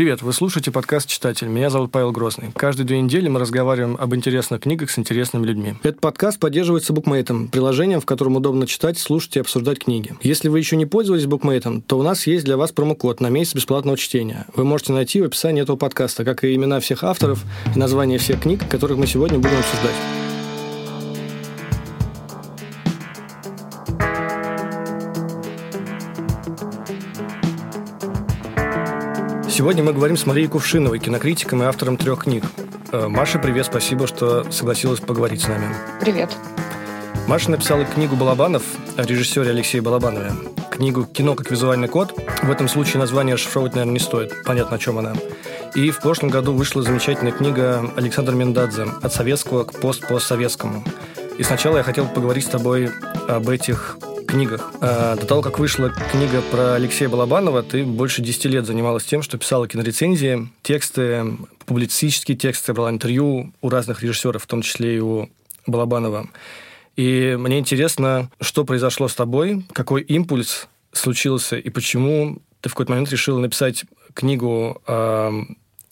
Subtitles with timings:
[0.00, 1.48] Привет, вы слушаете подкаст «Читатель».
[1.48, 2.52] Меня зовут Павел Грозный.
[2.56, 5.74] Каждые две недели мы разговариваем об интересных книгах с интересными людьми.
[5.82, 10.14] Этот подкаст поддерживается букмейтом, приложением, в котором удобно читать, слушать и обсуждать книги.
[10.22, 13.54] Если вы еще не пользовались букмейтом, то у нас есть для вас промокод на месяц
[13.54, 14.46] бесплатного чтения.
[14.56, 17.44] Вы можете найти в описании этого подкаста, как и имена всех авторов
[17.76, 20.29] и названия всех книг, которых мы сегодня будем обсуждать.
[29.60, 32.44] Сегодня мы говорим с Марией Кувшиновой, кинокритиком и автором трех книг.
[32.92, 35.66] Э, Маша, привет, спасибо, что согласилась поговорить с нами.
[36.00, 36.30] Привет.
[37.26, 38.62] Маша написала книгу «Балабанов»
[38.96, 40.32] о режиссере Алексее Балабанове.
[40.70, 42.18] Книгу «Кино как визуальный код».
[42.42, 44.32] В этом случае название расшифровывать, наверное, не стоит.
[44.46, 45.12] Понятно, о чем она.
[45.74, 50.82] И в прошлом году вышла замечательная книга Александра Миндадзе «От советского к пост-постсоветскому».
[51.36, 52.88] И сначала я хотел поговорить с тобой
[53.28, 53.98] об этих
[54.30, 54.70] книгах.
[54.80, 59.22] А, до того, как вышла книга про Алексея Балабанова, ты больше 10 лет занималась тем,
[59.22, 65.00] что писала кинорецензии, тексты, публицистические тексты, брала интервью у разных режиссеров, в том числе и
[65.00, 65.28] у
[65.66, 66.28] Балабанова.
[66.96, 72.92] И мне интересно, что произошло с тобой, какой импульс случился и почему ты в какой-то
[72.92, 75.44] момент решила написать книгу о,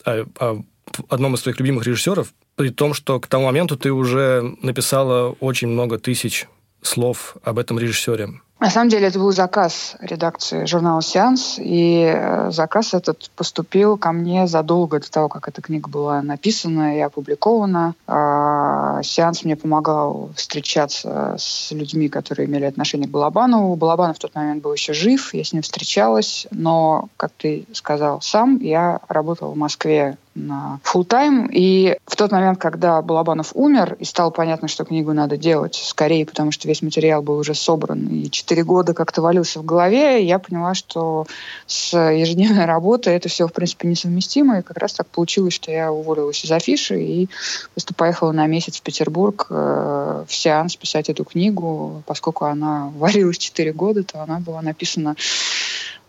[0.04, 0.62] о, о
[1.08, 5.68] одном из твоих любимых режиссеров, при том, что к тому моменту ты уже написала очень
[5.68, 6.46] много тысяч
[6.82, 8.28] слов об этом режиссере?
[8.60, 14.10] На самом деле это был заказ редакции журнала «Сеанс», и э, заказ этот поступил ко
[14.10, 17.94] мне задолго до того, как эта книга была написана и опубликована.
[18.08, 23.76] А, «Сеанс» мне помогал встречаться с людьми, которые имели отношение к Балабанову.
[23.76, 28.20] Балабанов в тот момент был еще жив, я с ним встречалась, но, как ты сказал
[28.22, 33.96] сам, я работала в Москве на full тайм И в тот момент, когда Балабанов умер,
[33.98, 38.06] и стало понятно, что книгу надо делать скорее, потому что весь материал был уже собран,
[38.06, 41.26] и четыре года как-то валился в голове, я поняла, что
[41.66, 44.58] с ежедневной работой это все, в принципе, несовместимо.
[44.58, 47.28] И как раз так получилось, что я уволилась из афиши и
[47.74, 52.02] просто поехала на месяц в Петербург э, в сеанс писать эту книгу.
[52.06, 55.16] Поскольку она варилась четыре года, то она была написана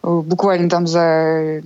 [0.04, 1.62] э, буквально там за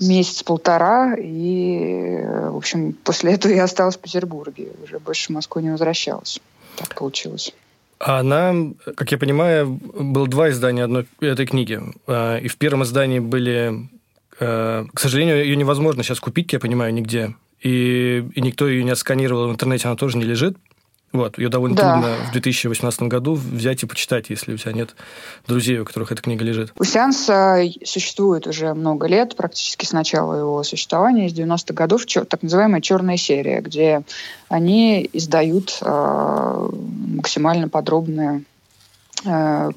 [0.00, 5.70] месяц-полтора, и, в общем, после этого я осталась в Петербурге, уже больше в Москву не
[5.70, 6.40] возвращалась.
[6.76, 7.52] Так получилось.
[7.98, 8.54] А она,
[8.96, 11.80] как я понимаю, было два издания одной этой книги.
[12.06, 13.88] А, и в первом издании были...
[14.38, 17.34] Э, к сожалению, ее невозможно сейчас купить, я понимаю, нигде.
[17.60, 20.56] И, и никто ее не отсканировал в интернете, она тоже не лежит.
[21.12, 21.92] Вот, ее довольно да.
[21.94, 24.94] трудно в 2018 году взять и почитать, если у тебя нет
[25.46, 26.72] друзей, у которых эта книга лежит.
[26.78, 32.42] У сеанса существует уже много лет, практически с начала его существования, из 90-х годов, так
[32.42, 34.02] называемая черная серия, где
[34.48, 36.68] они издают э,
[37.16, 38.42] максимально подробные
[39.24, 39.70] э,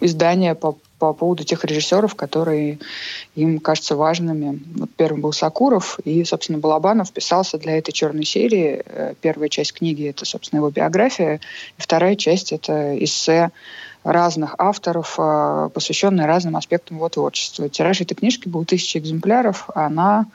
[0.00, 2.78] издания по по поводу тех режиссеров, которые
[3.34, 4.60] им кажутся важными.
[4.76, 8.82] Вот первым был Сакуров, и, собственно, Балабанов писался для этой черной серии.
[8.84, 11.40] Э, первая часть книги— это, собственно, его биография,
[11.78, 13.50] и вторая часть— это эссе
[14.04, 17.68] разных авторов, э, посвященные разным аспектам его творчества.
[17.68, 20.26] Тираж этой книжки был тысяча экземпляров, она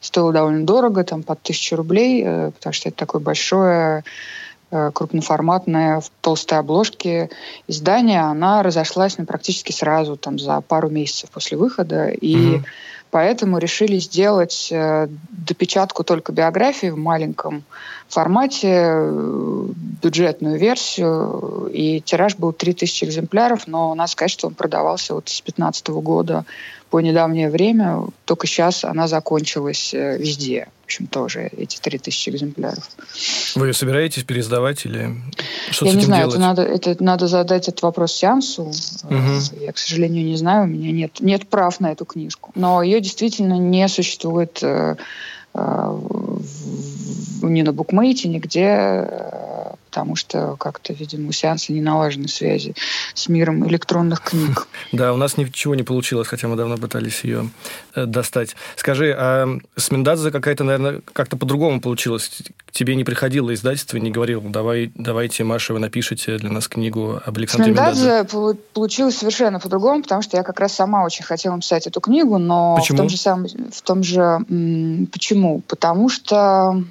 [0.00, 4.04] стоила довольно дорого, там под тысячу рублей, э, потому что это такое большое
[4.70, 7.30] крупноформатная в толстой обложке
[7.66, 12.08] издание, она разошлась ну, практически сразу, там, за пару месяцев после выхода.
[12.08, 12.64] И mm-hmm.
[13.10, 17.64] поэтому решили сделать э, допечатку только биографии в маленьком
[18.08, 19.66] формате, э,
[20.02, 21.70] бюджетную версию.
[21.72, 26.44] И тираж был 3000 экземпляров, но надо сказать, что он продавался вот с 2015 года
[26.90, 28.04] по недавнее время.
[28.24, 32.88] Только сейчас она закончилась э, везде в общем, тоже эти 3000 экземпляров.
[33.54, 35.16] Вы собираетесь пересдавать или
[35.70, 36.34] что Я с этим не знаю, делать?
[36.34, 38.62] это надо, это надо задать этот вопрос сеансу.
[38.62, 39.60] Угу.
[39.60, 42.52] Я, к сожалению, не знаю, у меня нет, нет прав на эту книжку.
[42.54, 44.96] Но ее действительно не существует э,
[45.52, 45.98] э,
[47.42, 49.06] ни на букмейте, нигде
[49.88, 52.74] потому что как-то, видимо, у сеанса не налажены связи
[53.14, 54.68] с миром электронных книг.
[54.92, 57.50] Да, у нас ничего не получилось, хотя мы давно пытались ее
[57.94, 58.56] э, достать.
[58.76, 62.42] Скажи, а с Миндадзе какая-то, наверное, как-то по-другому получилось?
[62.66, 66.68] К тебе не приходило издательство и не говорил, давай, давайте, Маша, вы напишите для нас
[66.68, 68.00] книгу об Александре Миндадзе?
[68.00, 72.38] Миндадзе получилось совершенно по-другому, потому что я как раз сама очень хотела написать эту книгу,
[72.38, 72.96] но почему?
[72.96, 73.46] в том же самом...
[73.46, 74.38] В том же,
[75.12, 75.60] почему?
[75.66, 76.82] Потому что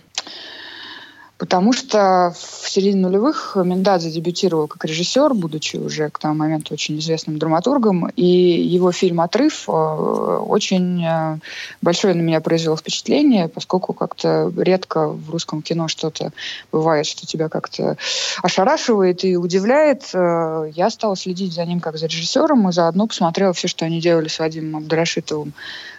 [1.37, 6.97] Потому что в середине нулевых Мендадзе дебютировал как режиссер, будучи уже к тому моменту очень
[6.97, 11.37] известным драматургом, и его фильм «Отрыв» э, очень э,
[11.81, 16.31] большое на меня произвело впечатление, поскольку как-то редко в русском кино что-то
[16.71, 17.97] бывает, что тебя как-то
[18.41, 20.09] ошарашивает и удивляет.
[20.13, 24.01] Э, я стала следить за ним как за режиссером и заодно посмотрела все, что они
[24.01, 25.53] делали с Вадимом Абдрашитовым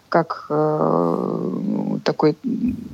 [0.08, 2.36] как э, такой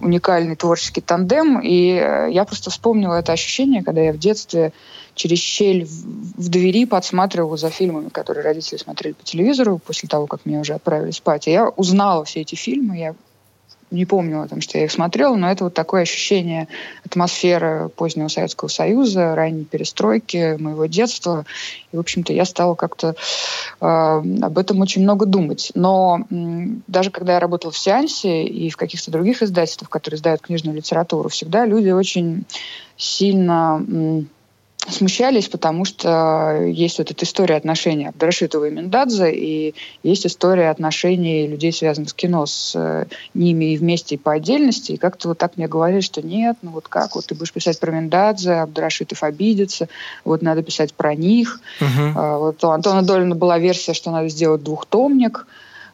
[0.01, 1.61] уникальный творческий тандем.
[1.61, 4.73] И э, я просто вспомнила это ощущение, когда я в детстве
[5.15, 10.45] через щель в двери подсматривала за фильмами, которые родители смотрели по телевизору после того, как
[10.45, 11.47] меня уже отправили спать.
[11.47, 13.15] И я узнала все эти фильмы, я
[13.95, 16.69] не помню о том, что я их смотрела, но это вот такое ощущение
[17.05, 21.47] атмосферы позднего Советского Союза, ранней перестройки, моего детства.
[21.93, 23.15] И, в общем-то, я стала как-то
[23.81, 25.71] э, об этом очень много думать.
[25.75, 26.35] Но э,
[26.87, 31.29] даже когда я работала в «Сеансе» и в каких-то других издательствах, которые издают книжную литературу,
[31.29, 32.45] всегда люди очень
[32.97, 33.85] сильно...
[33.89, 34.23] Э,
[34.89, 41.47] смущались, потому что есть вот эта история отношений Абдрашитова и Миндадзе, и есть история отношений
[41.47, 44.93] людей, связанных с кино, с э, ними и вместе, и по отдельности.
[44.93, 47.79] И как-то вот так мне говорили, что нет, ну вот как, вот ты будешь писать
[47.81, 49.89] про Миндадзе, Абдрашитов обидится,
[50.25, 51.61] вот надо писать про них.
[51.81, 52.39] Uh-huh.
[52.39, 55.47] Вот у Антона Долина была версия, что надо сделать двухтомник,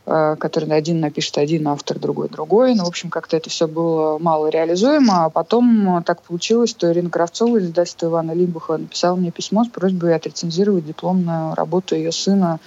[0.05, 2.75] который один напишет один автор, другой другой.
[2.75, 5.27] Ну, в общем, как-то это все было мало реализуемо.
[5.27, 9.65] А потом э, так получилось, что Ирина Кравцова из издательства Ивана Лимбуха написала мне письмо
[9.65, 12.59] с просьбой отрецензировать дипломную работу ее сына а,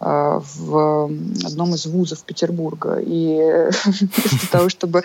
[0.00, 1.10] в
[1.44, 3.00] одном из вузов Петербурга.
[3.04, 3.36] И
[3.84, 5.02] вместо того, чтобы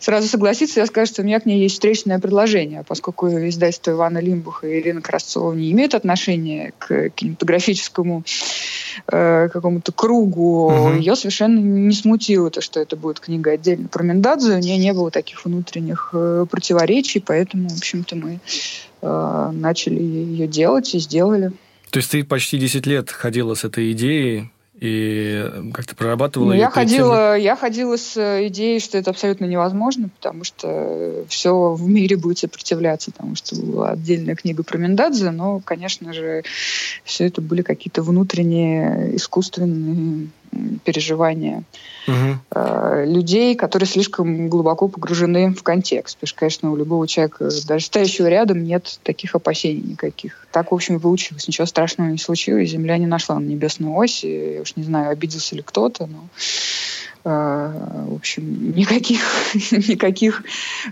[0.00, 4.18] сразу согласиться, я скажу, что у меня к ней есть встречное предложение, поскольку издательство Ивана
[4.18, 8.24] Лимбуха и Ирина Красцова не имеют отношения к кинематографическому
[9.10, 10.92] э, какому-то кругу, угу.
[10.94, 14.54] ее совершенно не смутило то, что это будет книга отдельно про Мендадзе.
[14.54, 18.40] У нее не было таких внутренних э, противоречий, поэтому, в общем-то, мы
[19.02, 21.52] э, начали ее делать и сделали.
[21.92, 24.50] То есть ты почти 10 лет ходила с этой идеей
[24.80, 25.44] и
[25.74, 28.16] как-то прорабатывала ну, я ходила, я ходила с
[28.48, 33.90] идеей, что это абсолютно невозможно, потому что все в мире будет сопротивляться, потому что была
[33.90, 36.44] отдельная книга про Мендадзе, но, конечно же,
[37.04, 40.28] все это были какие-то внутренние искусственные
[40.84, 41.64] переживания
[42.06, 42.60] угу.
[43.04, 46.16] людей, которые слишком глубоко погружены в контекст.
[46.16, 50.46] Потому что, конечно, у любого человека, даже стоящего рядом, нет таких опасений никаких.
[50.52, 51.48] Так, в общем, и получилось.
[51.48, 52.70] Ничего страшного не случилось.
[52.70, 54.24] Земля не нашла на небесную ось.
[54.24, 56.28] И, я уж не знаю, обиделся ли кто-то, но
[57.24, 59.22] э, в общем, никаких,
[59.70, 60.42] никаких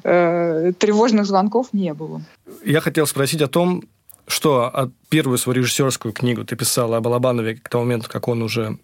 [0.03, 2.23] э, тревожных звонков не было.
[2.65, 3.85] Я хотел спросить о том,
[4.27, 8.79] что первую свою режиссерскую книгу ты писала о Балабанове к тому моменту, как он уже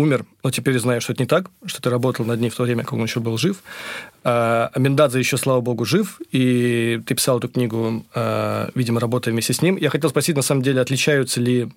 [0.00, 2.62] умер, но теперь знаю, что это не так, что ты работал над ней в то
[2.62, 3.62] время, как он еще был жив.
[4.24, 9.52] А Аминдадзе еще, слава богу, жив, и ты писал эту книгу, а, видимо, работая вместе
[9.52, 9.76] с ним.
[9.76, 11.68] Я хотел спросить, на самом деле, отличаются ли,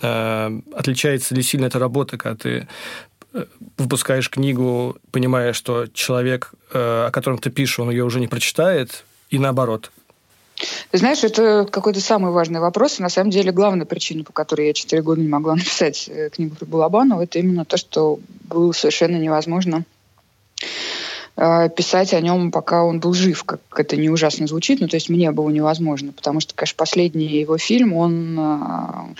[0.00, 2.68] а, отличается ли сильно эта работа, когда ты
[3.34, 3.44] э,
[3.78, 9.04] выпускаешь книгу, понимая, что человек, э, о котором ты пишешь, он ее уже не прочитает,
[9.30, 9.90] и наоборот–
[10.90, 12.98] ты знаешь, это какой-то самый важный вопрос.
[12.98, 16.30] И на самом деле главная причина, по которой я четыре года не могла написать э,
[16.30, 19.84] книгу про Балабанова, это именно то, что было совершенно невозможно
[21.36, 24.96] э, писать о нем, пока он был жив, как это не ужасно звучит, но то
[24.96, 29.14] есть мне было невозможно, потому что, конечно, последний его фильм, он э,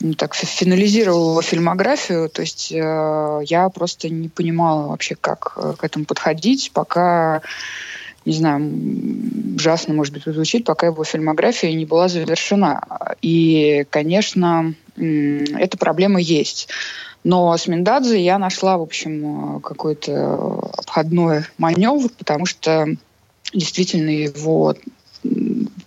[0.00, 6.04] ну, так финализировал его фильмографию, то есть я просто не понимала вообще, как к этому
[6.04, 7.42] подходить, пока
[8.28, 12.82] не знаю, ужасно, может быть, звучит, пока его фильмография не была завершена.
[13.22, 16.68] И, конечно, эта проблема есть.
[17.24, 22.86] Но с Миндадзе я нашла, в общем, какой-то обходной маневр, потому что
[23.52, 24.76] действительно его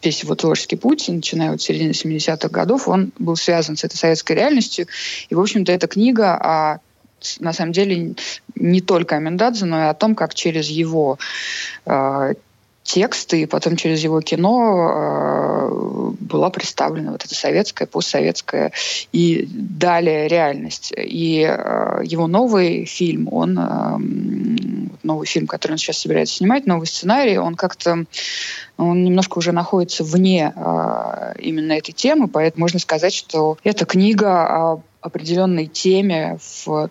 [0.04, 4.34] весь его творческий путь, начиная от середины 70-х годов, он был связан с этой советской
[4.34, 4.88] реальностью.
[5.30, 6.80] И, в общем-то, эта книга о
[7.40, 8.16] на самом деле
[8.56, 11.18] не только о Мендадзе, но и о том, как через его
[11.86, 12.34] э,
[12.84, 18.72] тексты и потом через его кино э, была представлена вот эта советская, постсоветская
[19.12, 20.92] и далее реальность.
[20.98, 26.88] И э, его новый фильм, он э, новый фильм, который он сейчас собирается снимать, новый
[26.88, 28.06] сценарий, он как-то
[28.78, 34.74] он немножко уже находится вне э, именно этой темы, поэтому можно сказать, что эта книга
[34.74, 36.90] о определенной теме в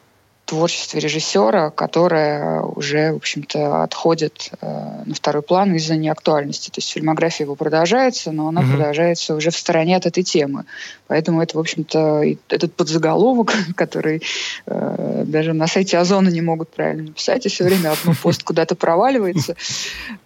[0.50, 6.70] творчестве режиссера, которое уже, в общем-то, отходит э, на второй план из-за неактуальности.
[6.70, 8.70] То есть фильмография его продолжается, но она mm-hmm.
[8.76, 10.64] продолжается уже в стороне от этой темы.
[11.06, 14.22] Поэтому это, в общем-то, этот подзаголовок, который
[14.66, 18.74] э, даже на сайте Озона не могут правильно написать, и все время одно пост куда-то
[18.74, 19.54] проваливается,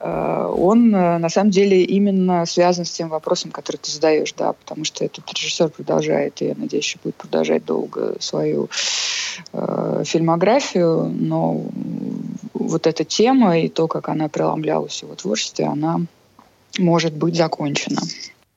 [0.00, 4.54] э, он э, на самом деле именно связан с тем вопросом, который ты задаешь, да,
[4.54, 8.70] потому что этот режиссер продолжает, и я надеюсь, еще будет продолжать долго свою
[9.52, 11.66] э, фильмографию, но
[12.54, 16.02] вот эта тема и то, как она преломлялась в его творчестве, она
[16.78, 18.00] может быть закончена.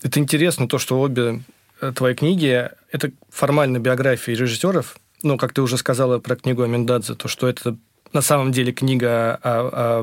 [0.04, 1.42] Это интересно, то, что обе
[1.82, 4.98] э, твои книги– это формально биографии режиссеров.
[5.24, 7.76] Ну, как ты уже сказала про книгу о Мендадзе, то, что это
[8.14, 9.50] на самом деле книга о,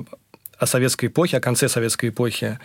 [0.01, 0.05] о,
[0.59, 2.59] о советской эпохе, о конце советской эпохи.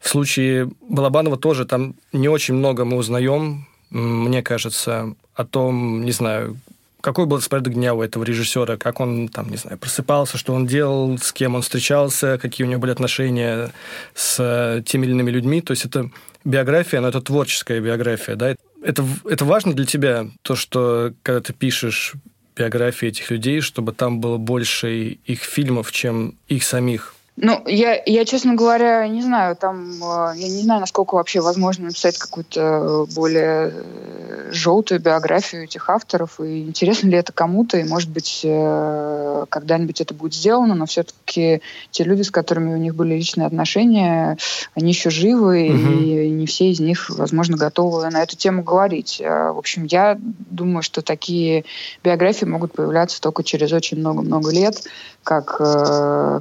[0.00, 6.12] В случае Балабанова тоже там не очень много мы узнаем, мне кажется, о том, не
[6.12, 6.56] знаю,
[7.02, 10.66] какой был распорядок дня у этого режиссера, как он там, не знаю, просыпался, что он
[10.66, 13.72] делал, с кем он встречался, какие у него были отношения
[14.14, 15.60] с теми или иными людьми.
[15.60, 16.10] То есть это
[16.44, 18.54] биография, но это творческая биография, да?
[18.82, 22.14] Это, это важно для тебя, то, что когда ты пишешь
[22.56, 27.14] биографии этих людей, чтобы там было больше их фильмов, чем их самих?
[27.36, 31.86] Ну, я, я, честно говоря, не знаю, там, э, я не знаю, насколько вообще возможно
[31.86, 38.10] написать какую-то более э, желтую биографию этих авторов, и интересно ли это кому-то, и, может
[38.10, 43.14] быть, э, когда-нибудь это будет сделано, но все-таки те люди, с которыми у них были
[43.14, 44.36] личные отношения,
[44.74, 45.92] они еще живы, угу.
[46.02, 49.20] и не все из них, возможно, готовы на эту тему говорить.
[49.20, 51.64] В общем, я думаю, что такие
[52.04, 54.84] биографии могут появляться только через очень много-много лет,
[55.22, 56.40] как э,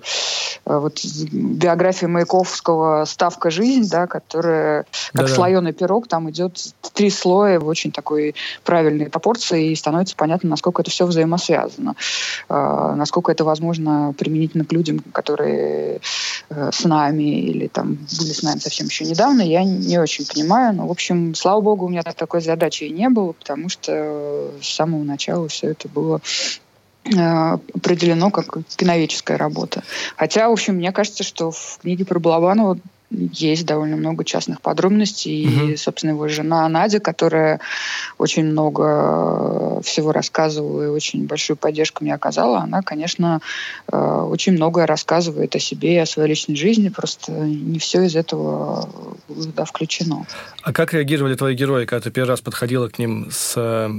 [0.65, 1.00] вот
[1.31, 5.35] биография Маяковского «Ставка жизнь», да, которая как Да-да.
[5.35, 6.59] слоеный пирог, там идет
[6.93, 11.95] три слоя в очень такой правильной пропорции, и становится понятно, насколько это все взаимосвязано,
[12.50, 16.01] э, насколько это возможно применительно к людям, которые
[16.50, 20.75] э, с нами или там были с нами совсем еще недавно, я не очень понимаю,
[20.75, 24.67] но, в общем, слава богу, у меня такой задачи и не было, потому что с
[24.75, 26.21] самого начала все это было Э,
[27.03, 29.84] определено как киноведческая работа.
[30.17, 32.77] Хотя, в общем, мне кажется, что в книге про Балабанова
[33.12, 35.46] есть довольно много частных подробностей.
[35.46, 35.74] Mm-hmm.
[35.74, 37.60] И, собственно, его жена Надя, которая
[38.17, 43.41] очень много всего рассказывала и очень большую поддержку мне оказала, она, конечно,
[43.91, 48.15] э, очень многое рассказывает о себе и о своей личной жизни, просто не все из
[48.15, 48.88] этого
[49.27, 50.25] туда включено.
[50.63, 53.89] А как реагировали твои герои, когда ты первый раз подходила к ним с э,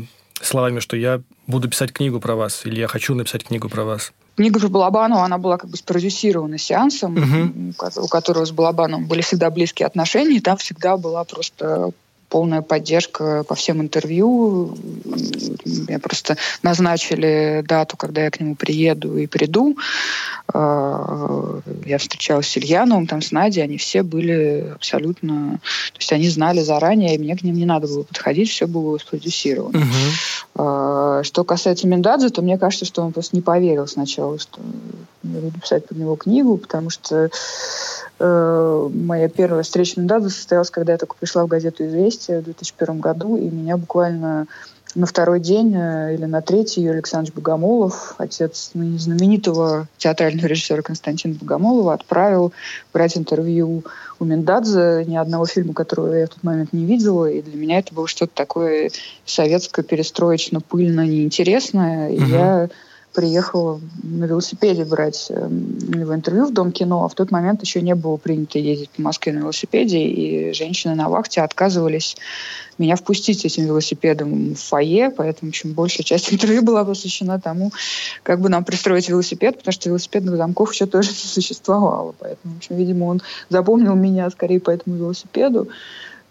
[0.43, 4.13] словами, что я буду писать книгу про вас, или я хочу написать книгу про вас?
[4.37, 7.75] Книга про Балабанова, она была как бы спродюсирована сеансом, угу.
[7.97, 11.91] у которого с Балабановым были всегда близкие отношения, и там всегда была просто
[12.33, 14.75] полная поддержка по всем интервью.
[15.67, 19.77] Меня просто назначили дату, когда я к нему приеду и приду.
[20.55, 25.61] А, я встречалась с Ильяновым, там с Надей, они все были абсолютно...
[25.93, 28.97] То есть они знали заранее, и мне к ним не надо было подходить, все было
[28.97, 29.79] спродюсировано.
[29.79, 31.25] Угу.
[31.25, 34.59] Что касается Миндадзе, то мне кажется, что он просто не поверил сначала, что
[35.23, 37.31] я буду писать под него книгу, потому что
[38.19, 43.00] э, моя первая встреча Миндадзе состоялась, когда я только пришла в газету «Известия» в 2001
[43.00, 44.47] году, и меня буквально
[44.95, 50.83] на второй день э, или на третий Юрий Александрович Богомолов, отец ну, знаменитого театрального режиссера
[50.83, 52.52] Константина Богомолова, отправил
[52.93, 53.85] брать интервью
[54.19, 57.79] у Миндадзе, ни одного фильма, которого я в тот момент не видела, и для меня
[57.79, 58.91] это было что-то такое
[59.25, 62.31] советское, перестроечно-пыльно, неинтересное, и угу.
[62.31, 62.69] я
[63.12, 67.83] приехала на велосипеде брать э, его интервью в Дом кино, а в тот момент еще
[67.83, 72.16] не было принято ездить по Москве на велосипеде, и женщины на вахте отказывались
[72.78, 77.71] меня впустить этим велосипедом в фойе, поэтому чем большая часть интервью была посвящена тому,
[78.23, 82.14] как бы нам пристроить велосипед, потому что велосипедных замков еще тоже не существовало.
[82.19, 85.69] Поэтому, в общем, видимо, он запомнил меня скорее по этому велосипеду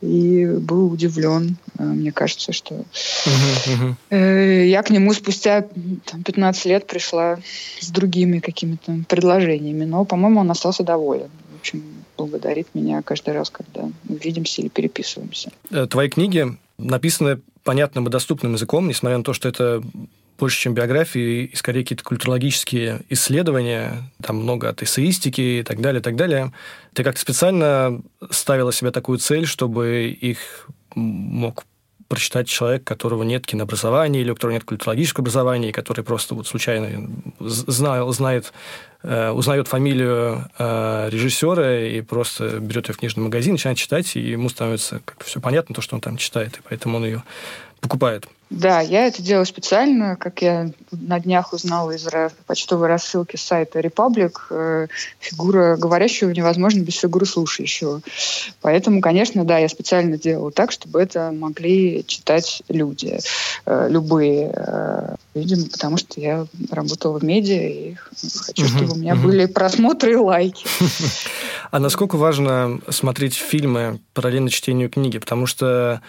[0.01, 1.57] и был удивлен.
[1.77, 4.65] Э, мне кажется, что uh-huh, uh-huh.
[4.65, 5.67] я к нему спустя
[6.05, 7.39] там, 15 лет пришла
[7.79, 11.29] с другими какими-то предложениями, но, по-моему, он остался доволен.
[11.55, 11.83] В общем,
[12.17, 15.51] благодарит меня каждый раз, когда мы видимся или переписываемся.
[15.69, 19.83] Э, твои книги написаны понятным и доступным языком, несмотря на то, что это
[20.41, 25.99] больше, чем биографии, и скорее какие-то культурологические исследования, там много от эссеистики и так далее,
[25.99, 26.51] и так далее.
[26.93, 31.63] Ты как-то специально ставила себе такую цель, чтобы их мог
[32.07, 36.47] прочитать человек, которого нет кинообразования или у которого нет культурологического образования, и который просто вот
[36.47, 37.07] случайно
[37.39, 38.51] знал, знает,
[39.03, 44.19] э, узнает фамилию э, режиссера и просто берет ее в книжный магазин, начинает читать, и
[44.19, 47.23] ему становится как все понятно, то, что он там читает, и поэтому он ее
[47.79, 48.27] покупает.
[48.51, 52.05] Да, я это делаю специально, как я на днях узнала из
[52.45, 54.87] почтовой рассылки сайта Republic, э,
[55.19, 58.01] фигура говорящего невозможно без фигуры слушающего.
[58.59, 63.19] Поэтому, конечно, да, я специально делала так, чтобы это могли читать люди,
[63.65, 69.15] э, любые, э, видимо, потому что я работала в медиа и хочу, чтобы у меня
[69.15, 70.65] были просмотры и лайки.
[71.71, 75.19] А насколько важно смотреть фильмы параллельно чтению книги?
[75.19, 76.01] Потому что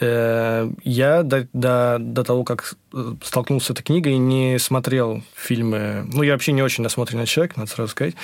[0.00, 6.06] я до, до, до того, как э, столкнулся с этой книгой, не смотрел фильмы.
[6.12, 8.14] Ну, я вообще не очень насмотренный человек, надо сразу сказать.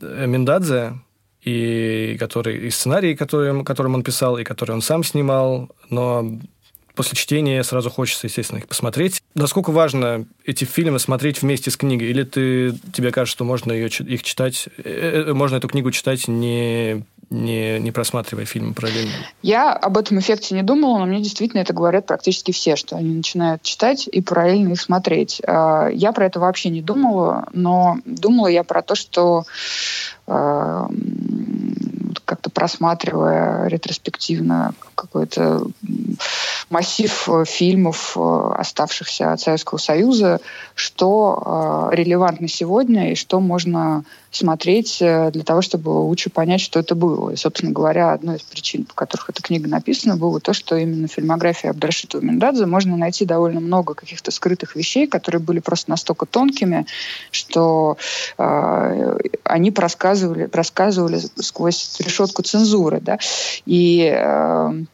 [0.00, 0.94] Э, Миндадзе,
[1.42, 5.70] и, который, и сценарий, который, которым он писал, и который он сам снимал.
[5.90, 6.38] Но
[6.94, 9.22] после чтения сразу хочется, естественно, их посмотреть.
[9.34, 12.08] Насколько важно эти фильмы смотреть вместе с книгой?
[12.08, 16.28] Или ты, тебе кажется, что можно ее, их читать, э, э, можно эту книгу читать
[16.28, 17.04] не
[17.34, 19.12] не, не просматривая фильмы параллельно?
[19.42, 23.14] Я об этом эффекте не думала, но мне действительно это говорят практически все, что они
[23.14, 25.42] начинают читать и параллельно их смотреть.
[25.46, 29.44] А, я про это вообще не думала, но думала я про то, что
[30.26, 30.88] а,
[32.24, 35.66] как-то просматривая ретроспективно какой-то
[36.70, 40.40] массив э, фильмов, э, оставшихся от Советского Союза,
[40.74, 46.96] что э, релевантно сегодня и что можно смотреть для того, чтобы лучше понять, что это
[46.96, 47.30] было.
[47.30, 51.06] И, собственно говоря, одной из причин, по которых эта книга написана, было то, что именно
[51.06, 56.26] в фильмографии Абдрашитова Миндадзе можно найти довольно много каких-то скрытых вещей, которые были просто настолько
[56.26, 56.84] тонкими,
[57.30, 57.96] что
[58.36, 63.00] э, они просказывали, просказывали сквозь решетку цензуры.
[63.00, 63.18] Да?
[63.66, 64.84] И э,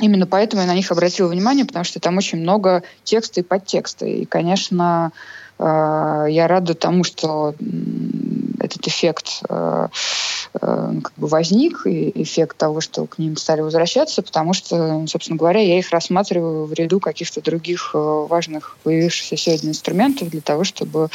[0.00, 4.04] Именно поэтому я на них обратила внимание, потому что там очень много текста и подтекста.
[4.04, 5.12] И, конечно,
[5.58, 7.54] э, я рада тому, что
[8.60, 9.88] этот эффект э,
[10.60, 15.38] э, как бы возник, и эффект того, что к ним стали возвращаться, потому что, собственно
[15.38, 21.08] говоря, я их рассматриваю в ряду каких-то других важных появившихся сегодня инструментов для того, чтобы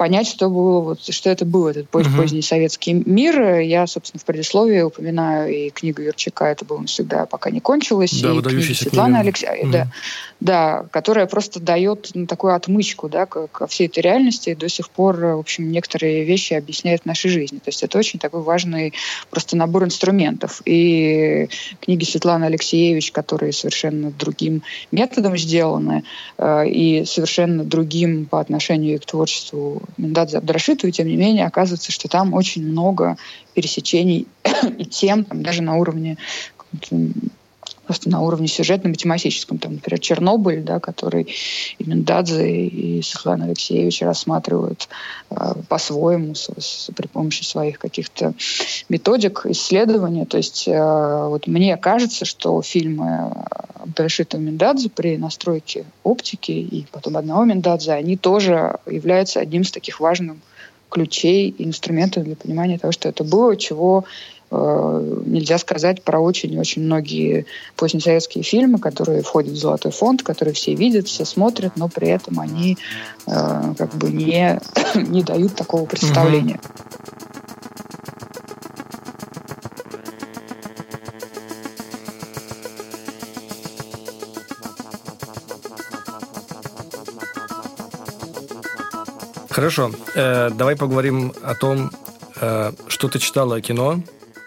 [0.00, 2.22] понять, что было, вот, что это был этот поздний, uh-huh.
[2.22, 3.58] поздний советский мир.
[3.58, 8.32] Я, собственно, в предисловии упоминаю и книгу Юрчака «Это было навсегда, пока не кончилось», да,
[8.32, 9.72] и книгу Светланы Алексеевны, uh-huh.
[9.72, 9.92] да,
[10.40, 14.70] да, которая просто дает ну, такую отмычку да, к, ко всей этой реальности и до
[14.70, 17.58] сих пор, в общем, некоторые вещи объясняет нашей жизни.
[17.58, 18.94] То есть это очень такой важный
[19.28, 20.62] просто набор инструментов.
[20.64, 21.50] И
[21.82, 26.04] книги Светланы Алексеевич, которые совершенно другим методом сделаны
[26.38, 31.92] э, и совершенно другим по отношению к творчеству Миндадзе Абдрашиту, и тем не менее оказывается,
[31.92, 33.16] что там очень много
[33.54, 34.26] пересечений
[34.78, 36.16] и тем, там, даже на уровне
[37.90, 39.58] просто на уровне сюжетно-математическом.
[39.58, 41.26] Там, например, Чернобыль, да, который
[41.76, 44.88] и Миндадзе, и Светлана Алексеевич рассматривают
[45.30, 48.34] э, по-своему с, с, при помощи своих каких-то
[48.88, 50.24] методик исследования.
[50.24, 53.32] То есть э, вот мне кажется, что фильмы
[53.74, 59.98] Абдальшита Миндадзе при настройке оптики и потом одного Миндадзе, они тоже являются одним из таких
[59.98, 60.36] важных
[60.90, 64.04] ключей и инструментов для понимания того, что это было, чего
[64.50, 71.06] нельзя сказать про очень-очень многие позднесоветские фильмы, которые входят в золотой фонд, которые все видят,
[71.06, 72.76] все смотрят, но при этом они
[73.26, 74.60] э, как бы не,
[74.94, 76.60] не дают такого представления.
[89.50, 91.90] Хорошо, э, давай поговорим о том,
[92.40, 94.00] э, что ты читала о кино,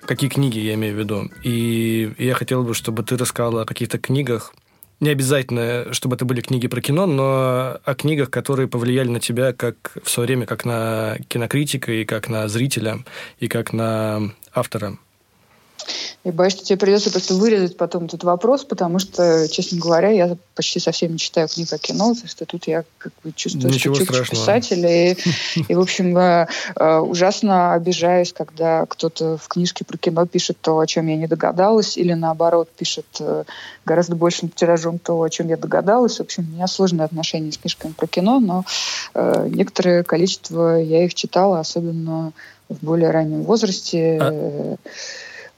[0.05, 1.29] Какие книги я имею в виду?
[1.43, 4.53] И я хотел бы, чтобы ты рассказала о каких-то книгах,
[4.99, 9.53] не обязательно, чтобы это были книги про кино, но о книгах, которые повлияли на тебя
[9.53, 12.99] как в свое время, как на кинокритика, и как на зрителя,
[13.39, 14.97] и как на автора.
[16.23, 20.37] Я боюсь, что тебе придется просто вырезать потом этот вопрос, потому что, честно говоря, я
[20.55, 23.95] почти совсем не читаю книг о кино, потому что тут я как бы чувствую, Ничего
[23.95, 24.29] что страшного.
[24.29, 25.17] писатель, и,
[25.67, 30.79] и, в общем, э, э, ужасно обижаюсь, когда кто-то в книжке про кино пишет то,
[30.79, 33.43] о чем я не догадалась, или наоборот пишет э,
[33.85, 36.17] гораздо большим тиражом то, о чем я догадалась.
[36.17, 38.63] В общем, у меня сложные отношения с книжками про кино, но
[39.13, 42.31] некоторое количество я их читала, особенно
[42.69, 44.17] в более раннем возрасте.
[44.21, 44.75] А Э,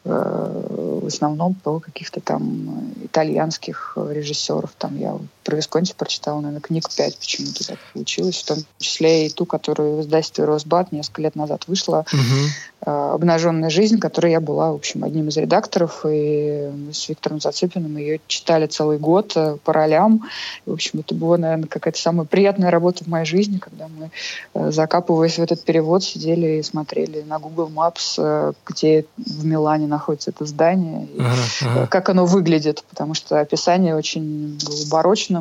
[0.06, 4.72] в основном по каких-то там итальянских режиссеров.
[4.78, 9.30] Там я про Висконти прочитала, наверное, книг пять почему-то так получилось, в том числе и
[9.30, 12.92] ту, которую в издательстве «Росбат» несколько лет назад вышла, угу.
[12.92, 17.96] «Обнаженная жизнь», которой я была, в общем, одним из редакторов, и мы с Виктором Зацепиным
[17.98, 20.28] ее читали целый год э, по ролям.
[20.66, 24.12] И, в общем, это была, наверное, какая-то самая приятная работа в моей жизни, когда мы,
[24.54, 30.32] э, закапываясь в этот перевод, сидели и смотрели на Google Maps, где в Милане находится
[30.32, 31.88] это здание, и ага, ага.
[31.88, 34.86] как оно выглядит, потому что описание очень было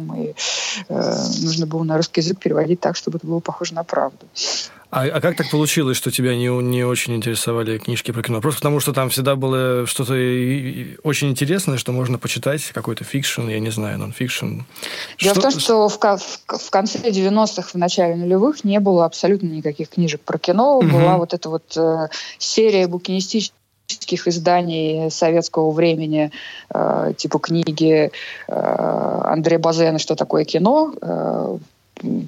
[0.01, 0.35] барочным, и
[0.89, 4.27] э, нужно было на русский язык переводить так, чтобы это было похоже на правду.
[4.91, 8.41] А, а как так получилось, что тебя не, не очень интересовали книжки про кино?
[8.41, 10.13] Просто потому, что там всегда было что-то
[11.03, 14.61] очень интересное, что можно почитать, какой-то fiction, я не знаю, нон-фикшн.
[15.19, 15.41] Дело что...
[15.41, 19.89] в том, что в, в, в конце 90-х, в начале нулевых не было абсолютно никаких
[19.89, 20.79] книжек про кино.
[20.79, 20.87] Угу.
[20.87, 23.64] Была вот эта вот э, серия букинистических
[24.29, 26.31] изданий советского времени,
[26.73, 28.11] э, типа книги
[28.49, 31.59] э, Андрея Базена «Что такое кино», э,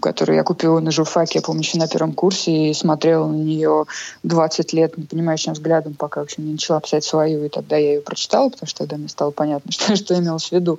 [0.00, 3.86] которую я купила на журфаке, я помню, еще на первом курсе, и смотрела на нее
[4.22, 8.00] 20 лет непонимающим взглядом, пока, в общем, не начала писать свою, и тогда я ее
[8.00, 10.78] прочитала, потому что тогда мне стало понятно, что, что имелось в виду.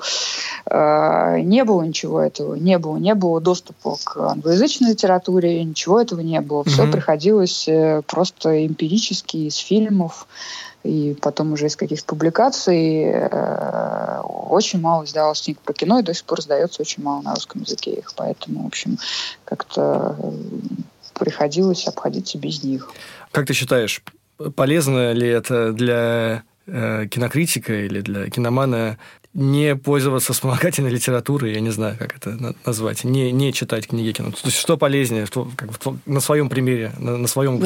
[0.66, 2.98] А, не было ничего этого, не было.
[2.98, 6.64] Не было доступа к англоязычной литературе, ничего этого не было.
[6.64, 6.92] Все mm-hmm.
[6.92, 10.28] приходилось э, просто эмпирически из фильмов,
[10.84, 16.13] и потом уже из каких-то публикаций э, очень мало издавалось книг про кино, и до
[16.13, 18.13] сих пор издается очень мало на русском языке их.
[18.16, 18.98] Поэтому, в общем,
[19.44, 20.32] как-то э,
[21.13, 22.92] приходилось обходиться без них.
[23.32, 24.02] Как ты считаешь,
[24.56, 28.98] полезно ли это для э, кинокритика или для киномана
[29.34, 34.32] не пользоваться вспомогательной литературой, я не знаю, как это назвать, не, не читать книги кино.
[34.32, 37.62] То есть что полезнее как бы, на своем примере, на, на своем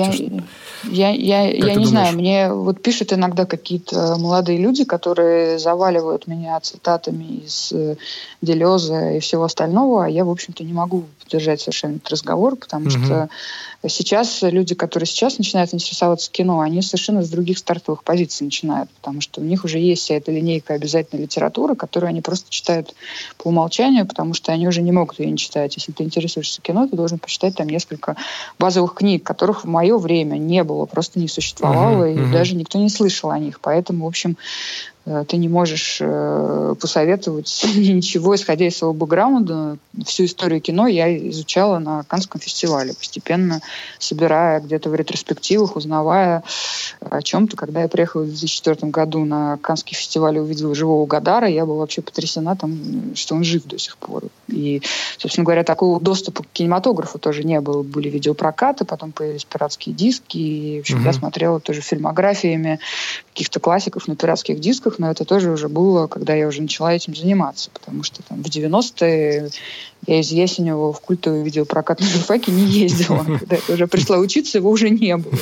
[0.84, 1.88] Я, я, я, я не думаешь?
[1.88, 7.96] знаю, мне вот пишут иногда какие-то молодые люди, которые заваливают меня цитатами из э,
[8.42, 12.88] Делеза и всего остального, а я, в общем-то, не могу поддержать совершенно этот разговор, потому
[12.88, 12.92] угу.
[12.92, 13.30] что
[13.88, 19.22] сейчас люди, которые сейчас начинают интересоваться кино, они совершенно с других стартовых позиций начинают, потому
[19.22, 22.94] что у них уже есть вся эта линейка обязательной литературы, которую они просто читают
[23.38, 25.76] по умолчанию, потому что они уже не могут ее не читать.
[25.76, 28.16] Если ты интересуешься кино, ты должен почитать там несколько
[28.60, 32.32] базовых книг, которых в мое время не было, просто не существовало, uh-huh, и uh-huh.
[32.32, 33.62] даже никто не слышал о них.
[33.62, 34.38] Поэтому, в общем,
[35.06, 39.78] ты не можешь э, посоветовать ничего, исходя из своего бэкграунда.
[40.06, 43.62] Всю историю кино я изучала на Канском фестивале, постепенно
[43.98, 46.44] собирая где-то в ретроспективах, узнавая
[47.00, 47.58] о чем-то.
[47.58, 51.80] Когда я приехала в 2004 году на Канский фестиваль и увидела живого Гадара, я была
[51.80, 54.26] вообще потрясена, там, что он жив до сих пор.
[54.48, 54.84] И,
[55.18, 57.82] собственно говоря, такого доступа к кинематографу тоже не было.
[57.82, 60.38] Были видеопрокаты, потом появились пиратские диски.
[60.38, 61.06] И, в общем, mm-hmm.
[61.06, 62.80] я смотрела тоже фильмографиями
[63.34, 67.16] каких-то классиков на пиратских дисках, но это тоже уже было, когда я уже начала этим
[67.16, 69.50] заниматься, потому что там в 90-е
[70.08, 73.24] я из Ясенева в культовый видеопрокат на журфаке не ездила.
[73.40, 75.34] Когда я уже пришла учиться, его уже не было.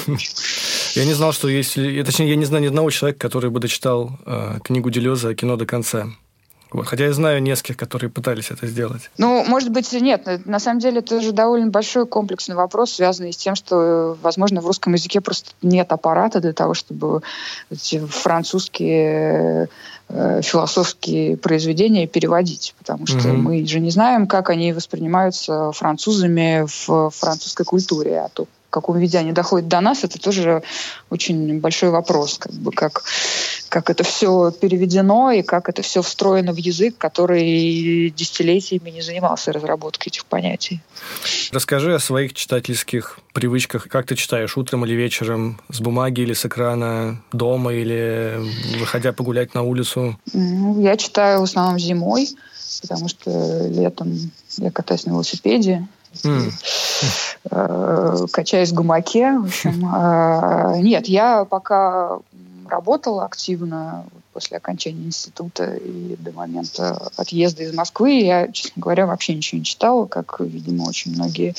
[0.96, 1.76] Я не знал, что есть...
[1.76, 5.66] Точнее, я не знаю ни одного человека, который бы дочитал э, книгу Делеза «Кино до
[5.66, 6.08] конца».
[6.72, 6.86] Вот.
[6.88, 9.10] Хотя я знаю нескольких, которые пытались это сделать.
[9.18, 10.46] Ну, может быть, нет.
[10.46, 14.68] На самом деле это же довольно большой комплексный вопрос, связанный с тем, что, возможно, в
[14.68, 17.22] русском языке просто нет аппарата для того, чтобы
[17.72, 19.70] эти французские
[20.10, 23.38] э, философские произведения переводить, потому что mm-hmm.
[23.38, 29.00] мы же не знаем, как они воспринимаются французами в французской культуре, а то в каком
[29.00, 30.62] виде они доходят до нас, это тоже
[31.10, 33.04] очень большой вопрос, как бы как,
[33.68, 39.52] как это все переведено и как это все встроено в язык, который десятилетиями не занимался
[39.52, 40.82] разработкой этих понятий.
[41.52, 43.88] Расскажи о своих читательских привычках.
[43.88, 48.40] Как ты читаешь, утром или вечером, с бумаги или с экрана, дома или
[48.80, 50.20] выходя погулять на улицу?
[50.32, 52.30] Ну, я читаю в основном зимой,
[52.84, 55.88] потому что летом я катаюсь на велосипеде,
[56.24, 58.28] Mm.
[58.32, 59.40] качаюсь в гамаке.
[59.40, 62.20] В общем, э, нет, я пока
[62.70, 68.22] работала активно после окончания института и до момента отъезда из Москвы.
[68.22, 71.56] Я, честно говоря, вообще ничего не читала, как, видимо, очень многие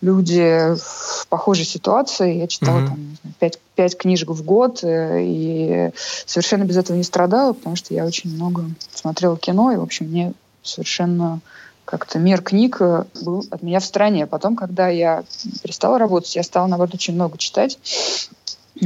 [0.00, 2.36] люди в похожей ситуации.
[2.36, 2.86] Я читала mm-hmm.
[2.86, 5.90] там, пять, пять книжек в год э, и
[6.26, 10.06] совершенно без этого не страдала, потому что я очень много смотрела кино, и, в общем,
[10.06, 11.40] мне совершенно
[11.86, 14.26] как-то мир книг э, был от меня в стороне.
[14.26, 15.24] Потом, когда я
[15.62, 17.78] перестала работать, я стала, наоборот, очень много читать.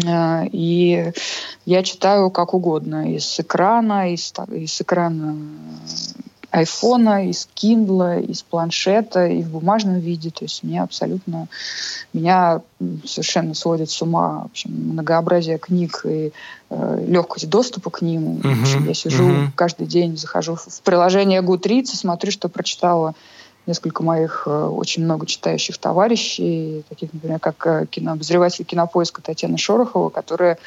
[0.07, 1.13] Э, и
[1.65, 3.13] я читаю как угодно.
[3.13, 5.37] Из экрана, из, из экрана
[6.51, 10.31] айфона, из киндла, из планшета и в бумажном виде.
[10.31, 11.49] То есть мне абсолютно,
[12.13, 12.61] меня
[13.05, 16.33] совершенно сводит с ума в общем, многообразие книг и
[16.71, 18.39] э, легкость доступа к ним.
[18.39, 19.49] Uh-huh, в общем, я сижу uh-huh.
[19.55, 23.15] каждый день, захожу в приложение Goodreads и смотрю, что прочитала
[23.67, 30.09] несколько моих э, очень много читающих товарищей, таких, например, как э, кинообозреватель кинопоиска Татьяна Шорохова,
[30.09, 30.59] которая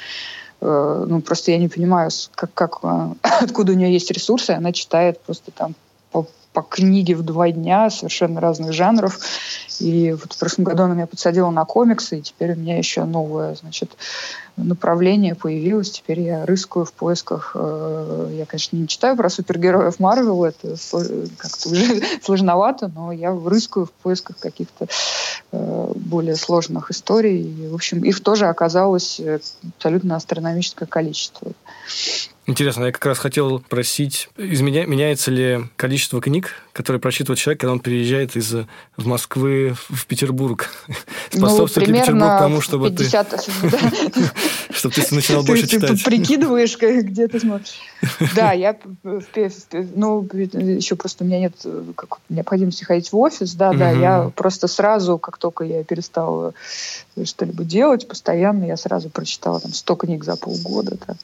[0.62, 4.72] Э, ну, просто я не понимаю, как, как, э, откуда у нее есть ресурсы, она
[4.72, 5.76] читает просто там
[6.12, 9.20] по, по книге в два дня совершенно разных жанров.
[9.80, 13.04] И вот в прошлом году она меня подсадила на комиксы, и теперь у меня еще
[13.06, 13.98] новое, значит,
[14.56, 15.92] направление появилось.
[15.92, 17.54] Теперь я рыскаю в поисках.
[17.56, 20.76] Э, я, конечно, не читаю про супергероев Марвел, это
[21.38, 24.88] как-то уже сложновато, но я рыскаю в поисках каких-то
[25.52, 27.42] э, более сложных историй.
[27.42, 29.20] И, в общем, их тоже оказалось
[29.78, 31.52] абсолютно астрономическое количество.
[32.46, 34.86] Интересно, я как раз хотел просить, изменя...
[34.86, 38.54] меняется ли количество книг, которые прочитывает человек, когда он переезжает из
[38.98, 40.70] Москвы в Петербург?
[41.36, 43.30] Ну, Способствует ли Петербург тому, чтобы 50...
[43.30, 43.38] ты...
[44.74, 45.98] Чтобы ты начинал больше читать?
[45.98, 47.80] Ты прикидываешь, где ты смотришь.
[48.36, 48.78] Да, я...
[49.04, 51.56] Ну, еще просто у меня нет
[52.30, 56.54] необходимости ходить в офис, да, да, я просто сразу, как только я перестала
[57.24, 60.98] что-либо делать постоянно, я сразу прочитала там 100 книг за полгода.
[60.98, 61.18] Так.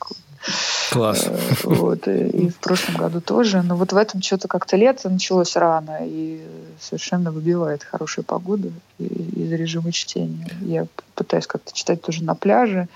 [0.92, 1.09] Класс.
[1.16, 3.62] Э, вот, и в прошлом году тоже.
[3.62, 6.42] Но вот в этом что-то как-то лето началось рано и
[6.80, 10.50] совершенно выбивает хорошая погода из режима чтения.
[10.62, 12.88] Я пытаюсь как-то читать тоже на пляже,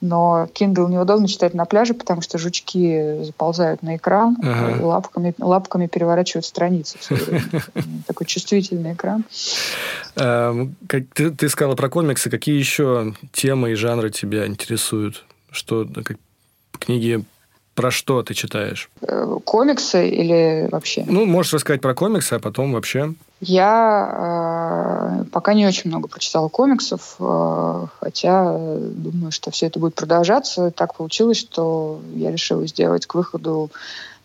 [0.00, 4.76] но Kindle неудобно читать на пляже, потому что жучки заползают на экран ага.
[4.76, 6.98] и лапками, лапками переворачивают страницы.
[8.06, 9.24] Такой чувствительный экран.
[10.16, 12.28] Эм, как ты, ты сказала про комиксы.
[12.28, 15.24] Какие еще темы и жанры тебя интересуют?
[15.50, 16.18] Что, как,
[16.78, 17.24] книги
[17.74, 18.90] про что ты читаешь?
[19.02, 21.04] Э, комиксы или вообще?
[21.06, 23.14] Ну, можешь рассказать про комиксы, а потом вообще.
[23.40, 29.94] Я э, пока не очень много прочитала комиксов, э, хотя думаю, что все это будет
[29.94, 30.70] продолжаться.
[30.70, 33.70] Так получилось, что я решила сделать к выходу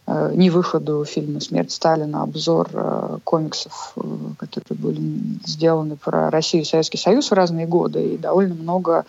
[0.08, 4.02] э, не выходу фильма «Смерть Сталина» обзор э, комиксов, э,
[4.38, 5.02] которые были
[5.46, 9.06] сделаны про Россию и Советский Союз в разные годы, и довольно много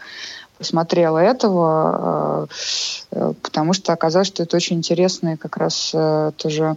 [0.60, 2.46] посмотрела этого,
[3.12, 6.76] э, э, потому что оказалось, что это очень интересное как раз э, тоже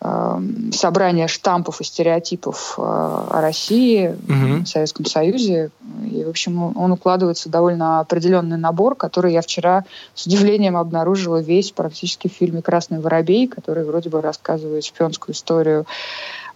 [0.00, 4.64] собрание штампов и стереотипов о России, угу.
[4.64, 5.70] Советском Союзе.
[6.10, 9.84] И, в общем, он укладывается в довольно определенный набор, который я вчера
[10.14, 15.84] с удивлением обнаружила весь практически в фильме «Красный воробей», который вроде бы рассказывает шпионскую историю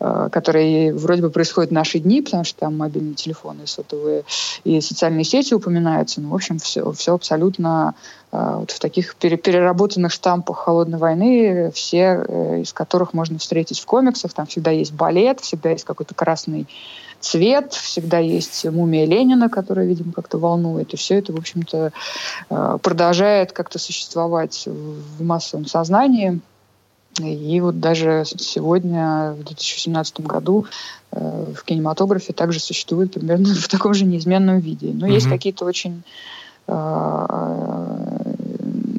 [0.05, 4.24] Э, которые вроде бы происходят в наши дни, потому что там мобильные телефоны, сотовые
[4.64, 6.20] и социальные сети упоминаются.
[6.20, 7.94] Ну, в общем, все, все абсолютно
[8.33, 13.87] э, вот в таких переработанных штампах холодной войны, все э, из которых можно встретить в
[13.87, 14.33] комиксах.
[14.33, 16.66] Там всегда есть балет, всегда есть какой-то красный
[17.21, 20.92] цвет, всегда есть мумия Ленина, которая, видимо, как-то волнует.
[20.92, 21.92] И все это, в общем-то,
[22.83, 26.40] продолжает как-то существовать в массовом сознании.
[27.21, 30.66] И вот даже сегодня, в 2017 году,
[31.11, 34.92] э, в кинематографе также существует примерно в таком же неизменном виде.
[34.95, 35.12] Но mm-hmm.
[35.12, 36.03] есть какие-то очень...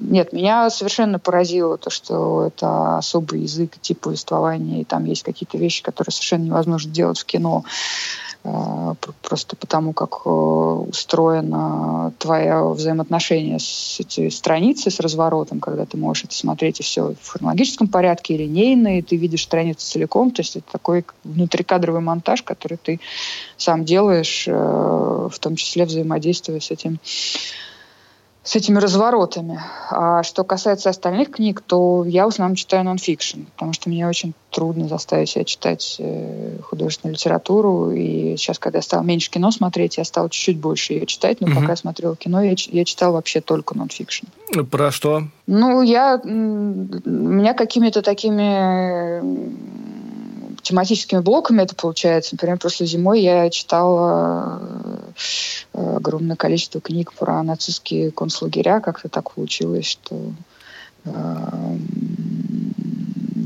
[0.04, 5.58] Нет, меня совершенно поразило то, что это особый язык, тип повествования, и там есть какие-то
[5.58, 7.64] вещи, которые совершенно невозможно делать в кино.
[8.44, 15.96] Э, просто потому, как э, устроено твое взаимоотношение с этой страницей, с разворотом, когда ты
[15.96, 20.32] можешь это смотреть и все в хронологическом порядке, линейно, и ты видишь страницу целиком.
[20.32, 23.00] То есть это такой внутрикадровый монтаж, который ты
[23.56, 27.00] сам делаешь, э, в том числе взаимодействуя с этим
[28.44, 29.62] с этими разворотами.
[29.90, 34.34] А что касается остальных книг, то я в основном читаю нонфикшн, потому что мне очень
[34.50, 37.92] трудно заставить себя читать э, художественную литературу.
[37.92, 41.40] И сейчас, когда я стала меньше кино смотреть, я стала чуть-чуть больше ее читать.
[41.40, 41.56] Но угу.
[41.56, 44.26] пока я смотрела кино, я, я читала вообще только нонфикшн.
[44.70, 45.24] Про что?
[45.48, 46.20] Ну, я...
[46.24, 49.22] У меня какими-то такими
[50.64, 52.34] тематическими блоками это получается.
[52.34, 54.62] Например, прошлой зимой я читала
[55.74, 58.80] э, огромное количество книг про нацистские концлагеря.
[58.80, 60.34] Как-то так получилось, что
[61.06, 61.78] э,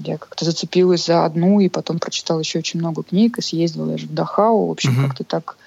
[0.06, 4.08] я как-то зацепилась за одну и потом прочитала еще очень много книг и съездила даже
[4.08, 4.68] в Дахау.
[4.68, 5.08] В общем, mm-hmm.
[5.08, 5.58] как-то так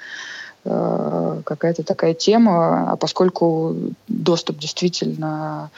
[0.63, 3.75] какая-то такая тема, а поскольку
[4.09, 5.71] доступ действительно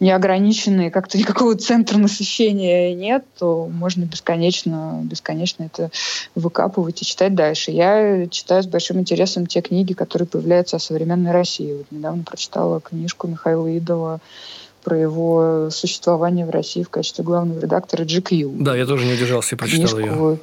[0.00, 5.90] неограниченный, как-то никакого центра насыщения нет, то можно бесконечно, бесконечно это
[6.34, 7.70] выкапывать и читать дальше.
[7.70, 11.74] Я читаю с большим интересом те книги, которые появляются о современной России.
[11.74, 14.20] Вот недавно прочитала книжку Михаила Идова
[14.84, 18.62] про его существование в России в качестве главного редактора GQ.
[18.62, 20.38] Да, я тоже не удержался и прочитал Книжку ее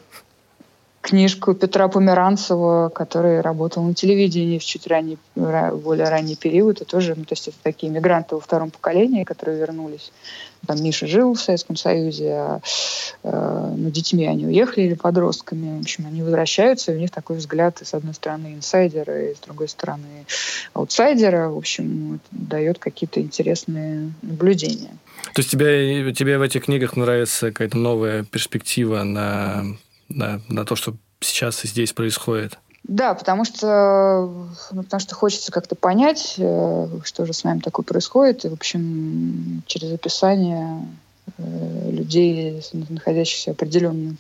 [1.02, 6.82] книжку Петра Померанцева, который работал на телевидении в чуть ранний, более ранний период.
[6.82, 10.12] И тоже, ну, то есть это такие мигранты во втором поколении, которые вернулись.
[10.68, 12.62] Там Миша жил в Советском Союзе, а
[13.24, 15.80] э, ну, детьми они уехали или подростками.
[15.80, 19.40] В общем, они возвращаются, и у них такой взгляд, с одной стороны, инсайдера, и с
[19.40, 20.28] другой стороны,
[20.74, 21.50] аутсайдера.
[21.50, 24.92] В общем, дает какие-то интересные наблюдения.
[25.34, 29.66] То есть тебе, тебе в этих книгах нравится какая-то новая перспектива на
[30.14, 32.58] на, на то, что сейчас и здесь происходит.
[32.84, 34.28] Да, потому что,
[34.72, 38.44] ну, потому что хочется как-то понять, э, что же с нами такое происходит.
[38.44, 40.88] И, в общем, через описание
[41.38, 44.18] э, людей, находящихся в определенном,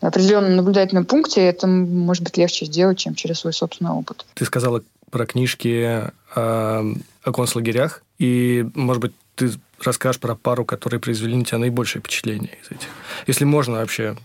[0.00, 4.26] на определенном наблюдательном пункте, это может быть легче сделать, чем через свой собственный опыт.
[4.34, 6.84] Ты сказала про книжки о,
[7.22, 12.58] о концлагерях, и, может быть, ты расскажешь про пару, которые произвели на тебя наибольшее впечатление
[12.62, 12.88] из этих.
[13.28, 14.16] Если можно вообще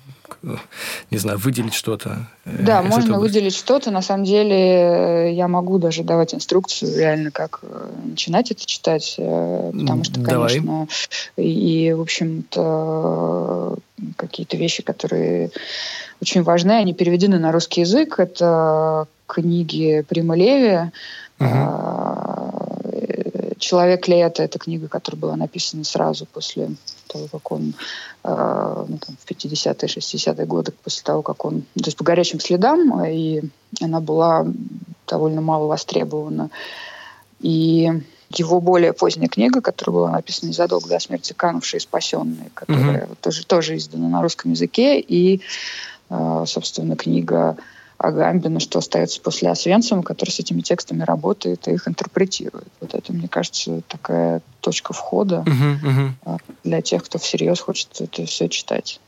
[1.12, 2.28] не знаю, выделить что-то.
[2.46, 3.92] Э, да, можно выделить что-то.
[3.92, 9.16] На самом деле э, я могу даже давать инструкцию реально, как э, начинать это читать,
[9.18, 10.88] потому что, конечно,
[11.38, 11.48] Давай.
[11.48, 13.78] и, в общем-то,
[14.16, 15.52] какие-то вещи, которые
[16.22, 18.20] очень важны, они переведены на русский язык.
[18.20, 20.92] Это книги Прима Леви,
[21.40, 22.43] угу.
[23.58, 26.72] «Человек лета»— это книга, которая была написана сразу после
[27.08, 27.74] того, как он
[28.24, 31.62] э, ну, там, в 50-е, 60-е годы, после того, как он...
[31.62, 33.42] То есть по горячим следам, и
[33.82, 34.46] она была
[35.08, 36.50] довольно мало востребована.
[37.40, 37.92] И
[38.30, 43.18] его более поздняя книга, которая была написана незадолго до смерти «Канувшие спасенные», которая mm-hmm.
[43.22, 45.42] тоже, тоже издана на русском языке, и,
[46.10, 47.58] э, собственно, книга
[48.04, 52.68] Агамбина, что остается после Освенцима, который с этими текстами работает и их интерпретирует.
[52.82, 56.40] Вот это, мне кажется, такая точка входа uh-huh, uh-huh.
[56.66, 59.00] для тех, кто всерьез хочет это все читать.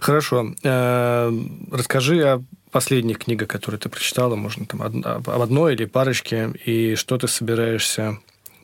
[0.00, 0.54] Хорошо.
[0.62, 1.30] Э,
[1.70, 7.18] расскажи о последних книгах, которые ты прочитала, можно там об одной или парочке, и что
[7.18, 8.18] ты собираешься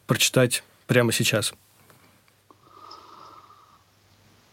[0.06, 1.52] прочитать прямо сейчас?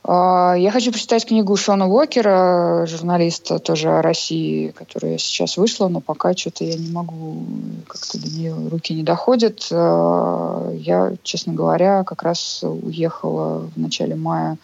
[0.04, 6.02] А, я хочу прочитать книгу Шона Уокера, журналиста тоже о России, которая сейчас вышла, но
[6.02, 7.44] пока что-то я не могу,
[7.88, 9.68] как-то до нее руки не доходят.
[9.72, 14.58] А, я, честно говоря, как раз уехала в начале мая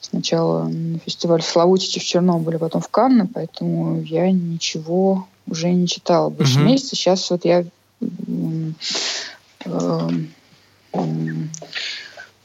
[0.00, 6.28] сначала на фестиваль Славутичи в Чернобыле, потом в Канны, поэтому я ничего уже не читала
[6.28, 6.64] больше uh-huh.
[6.64, 6.96] месяца.
[6.96, 7.64] Сейчас вот я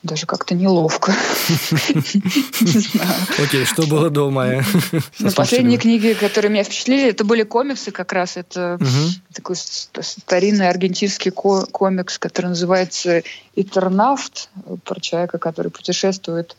[0.08, 1.14] даже как-то неловко.
[3.44, 4.66] Окей, что было до мая?
[5.20, 8.38] Ну, последние книги, которые меня впечатлили, это были комиксы как раз.
[8.38, 8.80] Это
[9.34, 13.22] такой старинный аргентинский комикс, который называется
[13.56, 14.50] «Итернафт»,
[14.84, 16.56] про человека, который путешествует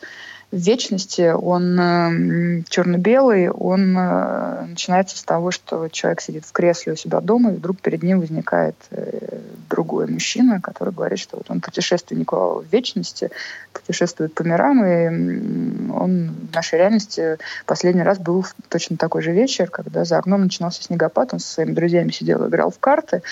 [0.51, 6.97] вечности, он э, черно-белый, он э, начинается с того, что человек сидит в кресле у
[6.97, 11.61] себя дома, и вдруг перед ним возникает э, другой мужчина, который говорит, что вот он
[11.61, 13.31] путешественник в вечности,
[13.75, 19.33] путешествует по мирам, и он в нашей реальности последний раз был в точно такой же
[19.33, 23.23] вечер, когда за окном начинался снегопад, он со своими друзьями сидел и играл в карты,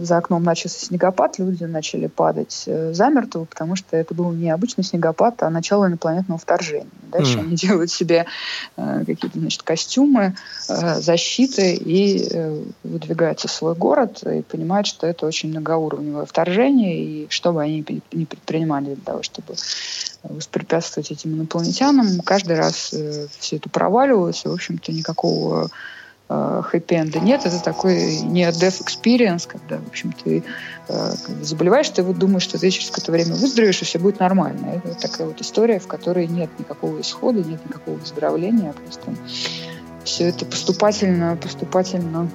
[0.00, 4.82] за окном начался снегопад, люди начали падать э, замертво, потому что это был не обычный
[4.82, 6.90] снегопад, а начало инопланетного вторжения.
[7.02, 7.40] Дальше mm.
[7.46, 8.26] они делают себе
[8.76, 10.34] э, какие-то значит, костюмы,
[10.68, 17.04] э, защиты и э, выдвигаются в свой город и понимают, что это очень многоуровневое вторжение,
[17.04, 19.54] и что бы они не предпринимали для того, чтобы
[20.22, 25.70] воспрепятствовать этим инопланетянам, каждый раз э, все это проваливалось, и, в общем-то, никакого
[26.30, 27.44] э, хэппи-энда нет.
[27.44, 30.42] Это такой не death experience, когда, в общем, ты
[30.88, 31.10] э,
[31.42, 34.66] заболеваешь, ты вот думаешь, что ты через какое-то время выздоровеешь, и все будет нормально.
[34.76, 39.12] Это вот такая вот история, в которой нет никакого исхода, нет никакого выздоровления, а просто
[40.04, 42.30] все это поступательно, поступательно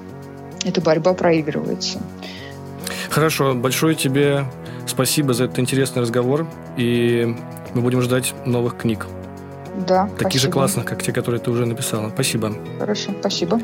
[0.63, 1.99] эта борьба проигрывается.
[3.09, 4.45] Хорошо, большое тебе
[4.87, 7.35] спасибо за этот интересный разговор, и
[7.73, 9.07] мы будем ждать новых книг.
[9.87, 10.41] Да, Таких спасибо.
[10.41, 12.09] же классных, как те, которые ты уже написала.
[12.09, 12.53] Спасибо.
[12.79, 13.59] Хорошо, спасибо.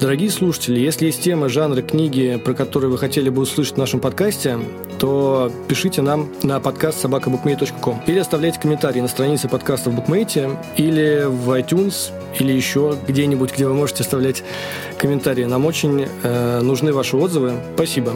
[0.00, 3.98] Дорогие слушатели, если есть темы, жанры, книги, про которые вы хотели бы услышать в нашем
[3.98, 4.56] подкасте,
[5.00, 11.24] то пишите нам на подкаст собакабукмейт.ком или оставляйте комментарии на странице подкаста в Букмейте или
[11.26, 14.44] в iTunes или еще где-нибудь, где вы можете оставлять
[14.98, 15.44] комментарии.
[15.44, 17.54] Нам очень э, нужны ваши отзывы.
[17.74, 18.12] Спасибо.